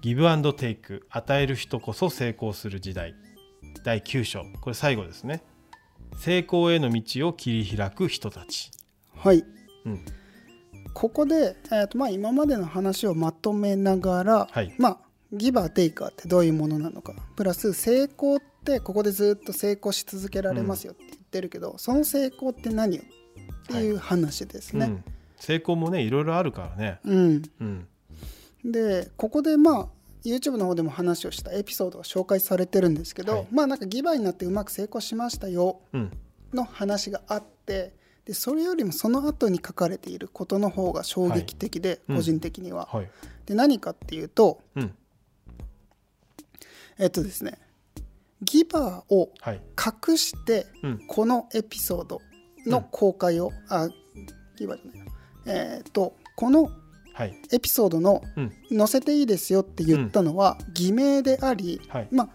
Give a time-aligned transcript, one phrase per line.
[0.00, 3.14] ギブアンドテイク与える人こそ成功する時代。
[3.84, 4.44] 第9章。
[4.62, 5.42] これ最後ですね。
[6.16, 8.70] 成功への道を切り開く人たち。
[9.14, 9.44] はい。
[9.84, 10.04] うん。
[10.94, 14.74] ここで、えーとまあ、今までの話をまとめながら、はい。
[14.78, 14.98] まあ
[15.34, 17.12] ギバーテイカーってどういうものなのか。
[17.36, 24.86] プラス成功ってここでずっと成功し続けられますよって言ってるけど、その成功って何よっていう話ですね。
[24.86, 25.04] うん、
[25.36, 27.00] 成功もねいろいろあるからね。
[27.04, 27.86] うん、うん。
[28.64, 29.88] でここでまあ
[30.24, 33.46] YouTube の方でも話をしたエピソードが紹介されてるんですけど、はい。
[33.50, 36.10] まあなんかギバーになってうまく成功しましたようん。
[36.52, 42.88] の話があってでそれよりもその後に書かれていることの方が衝撃的で、うん個人的には。
[42.92, 43.10] はい。
[43.46, 44.94] で何かっていうとうん。
[46.98, 47.58] えっとですね
[48.42, 49.60] ギバーをはい。
[50.08, 51.06] 隠してうん。
[51.06, 52.20] このエピソード
[52.66, 53.88] の公開を、あ
[54.56, 55.12] ギバーじゃないな
[55.46, 56.70] えっとこの
[57.12, 57.34] はい。
[57.52, 58.52] エピソードのうん。
[58.78, 62.08] 載せていいですよって言ったのは偽名であり、はい。
[62.10, 62.28] まあ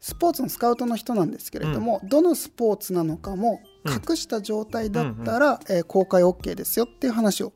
[0.00, 7.52] スポーツのスカウトの人なんですけれども、どのスポーツなのかも隠した状態だったら、えー公開 OK ですよっていう話を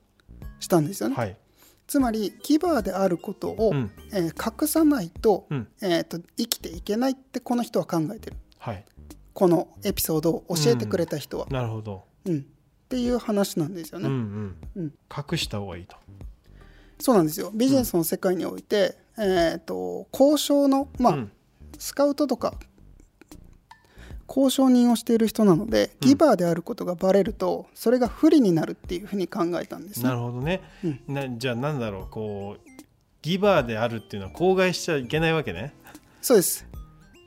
[0.61, 1.17] したんですよね。
[1.17, 1.37] はい。
[1.89, 3.91] つまりギバーであることを、うん。
[4.12, 5.69] えー隠さないと,、うん。
[5.83, 8.37] えーと生きていけないってこの人は考えてる。
[8.59, 8.84] はい。
[9.33, 12.05] このエピソードを教えてくれた人は、なるほど。
[12.27, 12.39] うん。
[12.39, 14.06] っていう話なんですよね。
[14.06, 14.14] うん
[14.75, 14.83] うん。
[14.84, 14.94] うん。
[15.33, 15.97] 隠した方がいいと
[16.98, 17.50] そうなんですよ。
[17.55, 21.33] ビジネスの世界において、えー、と交渉の、まあうん。
[21.78, 22.55] スカウトとか
[24.28, 30.16] 交渉人をしている人なのでギバーであることがバレるとそれが不利になるっていうふうに考えたんですなね。
[30.16, 31.00] るほどね、うん。
[31.06, 32.70] なじゃあなんだろうこう
[33.22, 35.75] ギバーであるっていうのは口外しちゃいけないわけね。
[36.22, 36.66] そうです。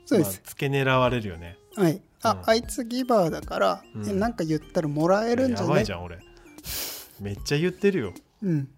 [0.06, 1.56] そうです、まあ、付け狙われるよね。
[1.76, 2.00] はい。
[2.22, 2.42] あ、うん。
[2.46, 4.08] あいつギバーだから、うん。
[4.08, 6.18] えなんか言ったらもらえるんじゃないやばいじゃん俺。
[7.20, 8.14] めっちゃ言ってるよ。
[8.42, 8.68] うん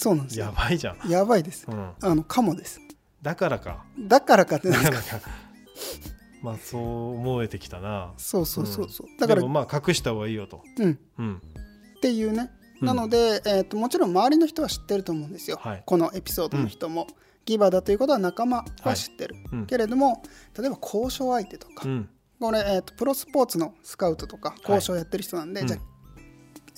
[0.00, 0.46] そうなんですよ。
[0.46, 1.66] やばいじゃん、やばいです。
[1.68, 2.80] うん、あのかもです。
[3.20, 3.84] だからか。
[3.98, 5.20] だからかってなんだですか。
[6.40, 8.14] まあそう思えてきたな。
[8.16, 9.18] そうそうそうそう、ん。
[9.18, 10.62] だからでもまあ隠した方がいいよと。
[10.78, 10.98] うん。
[11.18, 11.42] うん。
[11.98, 12.50] っていうね、
[12.80, 12.86] うん。
[12.86, 15.82] なので、えー、ともちろん周りの人は知ってると思うんですよ、はい。
[15.84, 17.06] このエピソードの人も、
[17.44, 19.66] ギバーだということは仲間は知ってる、うん。
[19.66, 20.22] けれども
[20.58, 22.08] 例えば交渉相手とか、うん。
[22.40, 25.66] これ、えー、とプロスポーツのスカウトとか交渉やってる人なんで、うん。
[25.66, 25.80] じゃあ、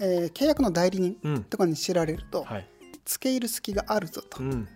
[0.00, 1.44] えー契約の代理人うん。
[1.44, 2.68] とかに知られると、はい
[3.04, 4.42] 付け入る隙があるぞと。
[4.42, 4.68] うん。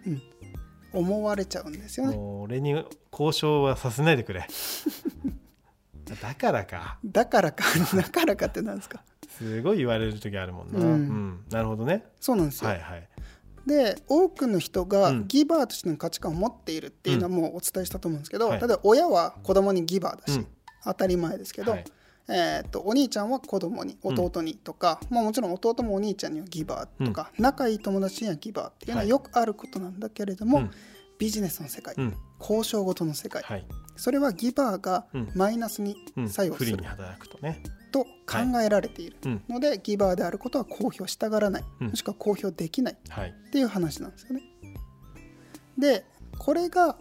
[0.93, 2.17] 思われちゃうんですよね。
[2.17, 2.71] 俺に
[3.13, 4.47] 交渉はさせないでくれ。
[6.23, 6.99] だからか。
[7.05, 7.65] だからか。
[7.95, 9.03] だからかってなんですか。
[9.39, 11.29] すごい言われる時あるもんな、ううん。
[11.31, 12.05] んなるほどね。
[12.21, 13.09] そうなんですよ、はいはい。
[13.67, 15.29] で多くの人がうん。
[15.29, 18.61] ギバーとしての価値観を持っているっていうのはもうお伝えしたと思うんですけど、はい。
[18.61, 20.47] 例えば親は子供にギバーだし、うん。
[20.85, 21.85] 当たり前ですけど、はい
[22.29, 29.09] えー、とお兄ちゃんは子供に弟にとか、まあ、もちろん弟もお兄ちゃんにはギバーとか、仲いい友達にはギバーっていうのははい。
[29.09, 30.71] よくあることなんだけれども、うん。
[31.19, 32.15] ビジネスの世界、うん。
[32.41, 33.67] 交渉ごとの世界、はい。
[33.97, 35.31] それはギバーがうん。
[35.35, 37.63] マイナスにうん作用する不利に働くとね。
[37.93, 41.89] と考えられているうんので、ギバーであることは公表したがらない、うん。
[41.89, 42.95] もしくは公表できない。
[42.95, 44.43] っていう話なんですよね。
[45.79, 46.05] で
[46.39, 46.97] これが、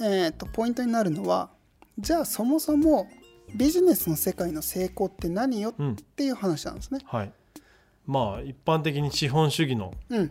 [0.00, 1.50] えー、とポイントになるのは
[1.98, 3.08] じゃあそもそも
[3.54, 7.00] ビジネスの世界の成功って何ようんっていう話なんですね。
[7.04, 7.32] はい。
[8.06, 10.28] まあ一般的に資本主義のうん、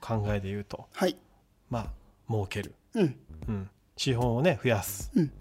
[0.00, 0.86] 考えで言うと。
[0.92, 1.16] はい、
[1.70, 1.86] まあ
[2.28, 3.16] 儲ける、うん、
[3.48, 5.32] うん、資本をね増やす、うん。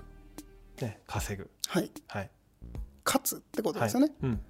[0.82, 1.50] ね、稼ぐ。
[1.68, 2.30] はい、はい。
[3.06, 4.14] 勝つってことはいですよね。
[4.24, 4.42] うん。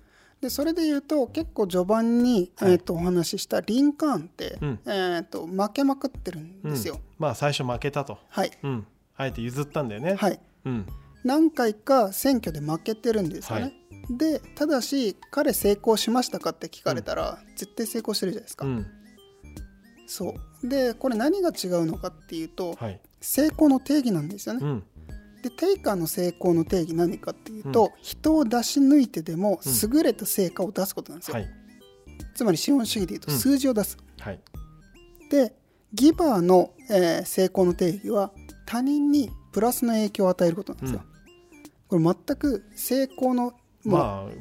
[0.41, 2.73] でそれで言うと結構序盤に、はい。
[2.73, 4.79] えー、とお話ししたリンカーンって、うん。
[4.85, 6.95] えー、と負けまくってるんですよ。
[6.95, 7.01] うん。
[7.17, 10.85] まあ最初負けたと、はい、うん、あえて譲ったんだよね、はい、うん
[11.25, 13.61] 何回か選挙で負けてるんですよね。
[13.63, 13.73] はい
[14.07, 18.67] でただし彼成功しましたかって聞かれたら、絶対成功してるじゃないですか。
[18.67, 18.85] うん
[20.07, 24.59] そうでこれ何が違うのかっていうと、はい成功の定義なんですよね。
[24.61, 24.83] うん
[25.41, 31.35] でテイカーの成功の定義何かっていうと、人を出し抜いてでも優れた成果を出すことなんですよ。
[31.35, 31.49] はい
[32.35, 33.97] つまり資本主義でいうとうん数字を出す。
[34.19, 34.39] はい
[35.31, 35.55] で
[35.93, 38.31] ギバーの、えー成功の定義は
[38.67, 41.01] 他人にプラスの影響を与えることなんですよ。
[41.87, 43.53] これ全く成功の
[43.83, 44.31] まあ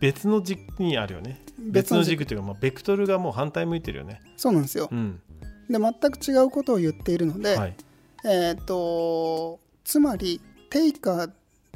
[0.00, 1.40] 別の軸にあるよね。
[1.58, 2.20] 別の軸。
[2.20, 4.20] 軸っていうか、まあ、ベクトルがもう反対向いてるよね。
[4.36, 4.88] そうなんですよ。
[4.90, 5.20] うん。
[5.68, 7.76] で全く違うことを言っているので、はい。
[8.24, 11.30] えー、とつまりテイカー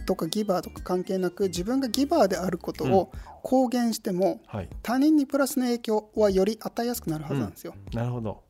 [0.06, 3.12] とかギバーとか関係なく自分がギバーであることを
[3.42, 4.68] 公言しても、はい。
[4.82, 8.42] 他人にプラスの影響はより与えやすくなるはずなんですよ、なるほど。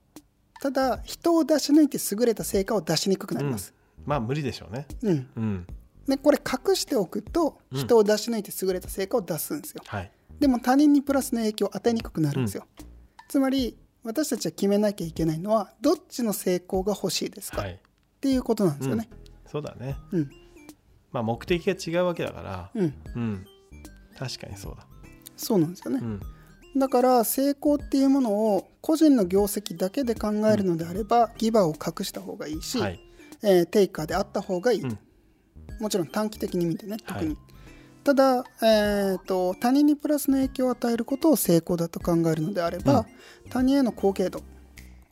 [0.61, 3.75] ただ人を出し抜いて優れた成果を出しにくくなります、
[4.05, 4.87] まあ無理でしょうね。
[5.03, 5.29] うん。
[5.37, 5.67] うん
[6.09, 7.79] でこれ隠しておくとうん。
[7.79, 9.83] 人を出し抜いて優れた成果を出すんですよ。
[9.87, 10.11] はい。
[10.41, 12.65] でも他人にプラスの影響を与えにくくなるんですよ、
[13.29, 17.81] つまり私たちは決めなきゃいけないのはどっちの成功が欲しいですか、っはい。
[18.21, 19.09] ていうことなんですよね。
[19.47, 19.97] そうだね。
[20.13, 20.31] うん。
[21.11, 22.71] まあ目的が違うわけだから。
[22.75, 23.47] うん、うん。
[24.17, 24.87] 確かにそうだ。
[25.37, 25.99] そうなんですよね。
[26.01, 26.05] う。
[26.05, 26.21] ん。
[26.79, 33.01] だから成功っていうものを個人の業績だけで考えるのであれば、ギバーを隠した方がいいし、はい。
[33.43, 34.99] えーテイカーであった方がいい、うん
[35.81, 37.37] もちろん短期的に見てね特に、はい
[38.09, 43.05] ただ、えー、と他人にプラスの影響を与えることを成功だと考えるのであれば、
[43.51, 44.43] 他人への貢献度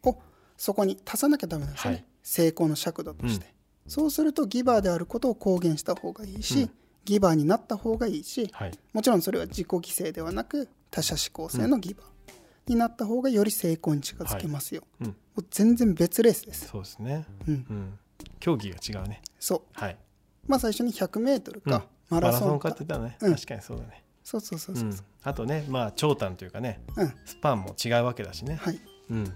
[0.05, 0.17] を
[0.57, 2.05] そこに足さなきゃダメなんですよね、はい。
[2.23, 3.53] 成功の尺度として、
[3.87, 6.71] そうするとギバーであることを公言した方がいいし、うん。
[7.05, 8.79] ギバーになった方がいいしはい。
[8.95, 12.07] もちろんそれは自己犠牲ではなく他者思考性のギバー
[12.67, 15.07] になった方がより成功に近づけますよ、うん。
[15.09, 17.27] もう全然別レースです、そうですね。
[17.47, 17.99] うん、うん。
[18.41, 19.21] 競技が違うね。
[19.39, 19.61] そう。
[19.73, 19.99] はい
[20.47, 21.73] まあ最初に 100m うん。
[21.73, 23.17] か、マラソンかかって言ったらね。
[23.21, 23.35] うん。
[23.35, 24.05] 確かにそうだね。
[24.23, 24.97] そうそうそうそう、うん。
[25.23, 27.13] あとねまあ長短というかねうん。
[27.25, 28.57] スパンも違うわけだしね。
[28.57, 28.81] はい。
[29.11, 29.33] うん。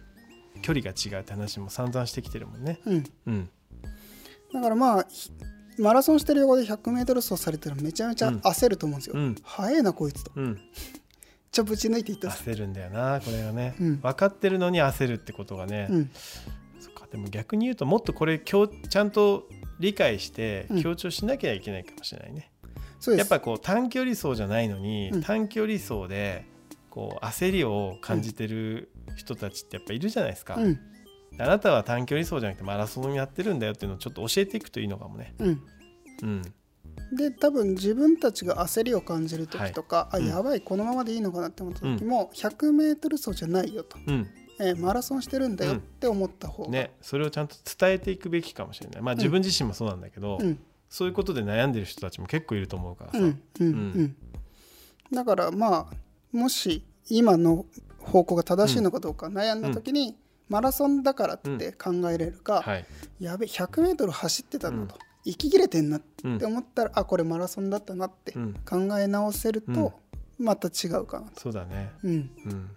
[0.63, 2.81] 距離が違うって話も散々してきてるもんね。
[2.85, 3.51] うん、うん。
[4.53, 5.31] だからまあひ
[5.79, 9.37] マラソンしてる横で 100m 走されたらめちゃめちゃ焦ると思うんですよ、うん。
[9.43, 10.33] 速えなこいつと。
[10.35, 10.61] うん。
[11.51, 14.01] ちょぶち抜いていった焦るんだよなこれがね、うん。
[14.01, 16.11] 分かってるのに焦るってことがね、うん
[17.11, 19.49] でも逆に言うともっとこれ強ちゃんと
[19.79, 20.83] 理解してうん。
[20.83, 22.51] 強調しなきゃいけないかもしれないね、
[23.01, 23.31] そうです。
[23.31, 25.23] やっぱこう短距離走じゃないのに、うん。
[25.23, 26.45] 短距離走で
[26.91, 30.79] こう焦りを感じてる人たちってやっぱいるじゃないですか、うん。
[31.39, 35.35] あなたは短距離走じゃなくてマラソンやってるんだよっていうのをちょっと教えていくといいのかもね。
[35.39, 35.63] うん。
[36.23, 36.43] うん。
[37.17, 44.29] で多分自分たちが焦りを感じる時とか、うんあやばいこのままでいいのかなって思った時も、100m 走じゃないよと、うん
[44.61, 49.03] えーマラソンしてるんだよって思った方が、ねそれをちゃんと伝えていくべきかもしれない。
[49.03, 50.59] まあ自分自身もそうなんだけど、うん。
[50.89, 54.17] そういうことで悩んでる人たちも結構いると思うからさ、うんうんうん。
[55.13, 55.97] だからまあ
[56.33, 57.65] もし今の
[58.01, 60.17] 方向が正しいのかどうか悩んだ時に、
[60.49, 62.87] マラソンだからって考えれるか、はい、
[63.21, 65.01] やべ 100m 走ってたのと、うん。
[65.25, 66.39] 息切れてんなっうん。
[66.39, 69.93] て思ったら、あこれマラソンだったなってうん、考え直せると
[70.39, 71.41] また違うかなと。
[71.41, 71.93] そうだね。
[72.03, 72.13] うん。
[72.13, 72.71] うん。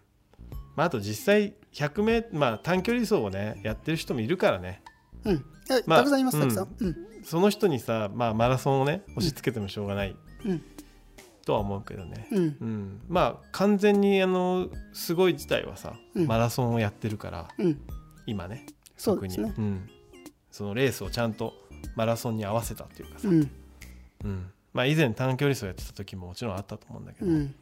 [0.75, 4.81] まあ、あと実際100メまあ短距離走をねやってる人もいるからね。
[5.25, 5.45] うん。
[5.69, 6.67] えまあたくさんいますうんたくさん。
[6.79, 6.97] うん。
[7.23, 10.15] その人にさ、まあ、マラソンをね押し付けてもしょうがない
[10.45, 10.61] うん。
[11.45, 12.37] とは思うけどね、うん。
[12.39, 16.27] うん、まあ完全にあのすごい自体はさ、うん。
[16.27, 17.81] マラソンをやってるからうん。
[18.25, 18.65] 今ね
[18.97, 19.49] そうですね。
[19.49, 19.89] 特に、うん、
[20.51, 21.53] そのレースをちゃんと
[21.95, 23.51] マラソンに合わせたっていうかさ、うん。
[24.23, 24.51] うん。
[24.73, 27.55] まあ、以前短距離走やってた時ももちろんあったと思うんだけど、うん。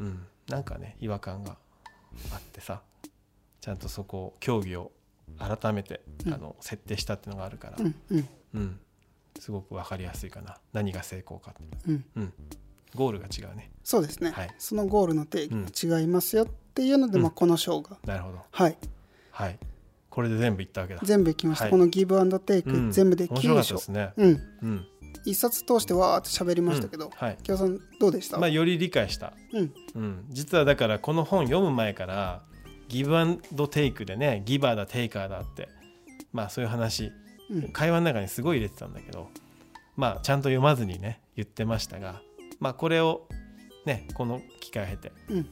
[0.00, 1.56] うん、なんかね違和感が
[2.32, 2.82] あってさ
[3.66, 4.92] ちゃんとそこを競技を
[5.40, 6.34] 改めて、うん。
[6.34, 8.28] あの設定したっていうのがあるから、うんうん。
[8.54, 8.80] うん。
[9.40, 10.56] すごく分かりやすいかな。
[10.72, 12.04] 何が成功かって、うん。
[12.14, 12.32] うん、
[12.94, 13.72] ゴールが違うね。
[13.82, 14.54] そうですね、はい。
[14.56, 17.22] そのゴールの定義が違いますよっていうので、うん。
[17.22, 18.38] まあ、この章が、なるほど。
[18.52, 18.78] はい、
[19.32, 19.58] はい。
[20.10, 21.00] これで全部いったわけだ。
[21.02, 22.92] 全部いきました、はいこのギブアンドテイク、うん。
[22.92, 24.12] 全部で面白か9章ですね。
[24.16, 24.42] うん。
[24.62, 24.86] うん。
[25.24, 27.10] 一冊通してわーって喋りましたけど、うん。
[27.10, 29.74] はい京さんどうでした、まあより理解した、うん。
[29.96, 32.44] うん、実はだからこの本読む前から
[32.88, 35.68] ギブアンドテイクでねギバーだテイカーだって
[36.32, 37.12] まあそういう話
[37.50, 37.68] うん。
[37.72, 39.28] 会話の中にすごい入れてたんだけど
[39.96, 42.20] まあちゃんと読まずにね言ってましたが
[42.58, 43.28] まあこれを
[43.84, 45.46] ねこの機会を経てうん。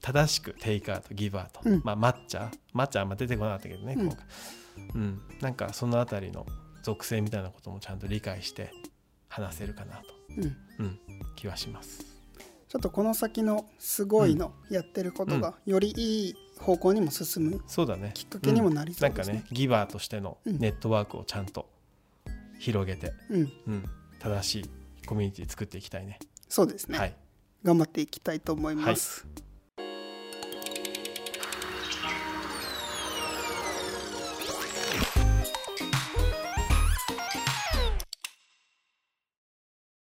[0.00, 1.82] 正しくテイカーとギバーと、うん。
[1.84, 4.06] まあ抹茶抹茶あんま出てこなかったけどね、うん。
[4.06, 4.24] 今回。
[4.94, 6.46] うん、なんかそのあたりの
[6.84, 8.70] 属性みたいなこともちゃんと理解して
[9.28, 10.02] 話せるかなと、
[10.36, 10.44] うん。
[10.78, 10.98] うん、
[11.34, 12.04] 気はします。
[12.68, 18.12] ちょっとこの先のすごいのやってることがよりいい方向にも進むそうだね。
[18.14, 19.32] きっかけにもなりそうですね。
[19.34, 19.36] ん。
[19.36, 20.58] なんかねギバーとしてのうん。
[20.58, 21.68] ネットワークをちゃんと
[22.58, 23.84] 広げて、うん、うん、
[24.18, 24.70] 正しい
[25.06, 26.18] コミュニティ作っていきたいね。
[26.48, 27.14] そうですね、はい。
[27.62, 29.26] 頑張っていきたいと思います。